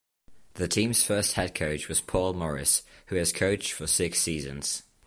[0.55, 4.81] The team's first head coach was Paul Maurice, who has coached for six seasons.